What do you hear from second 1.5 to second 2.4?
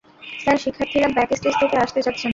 থেকে আসতে চাচ্ছে না।